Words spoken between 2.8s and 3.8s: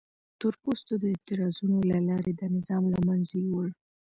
له منځه یووړ.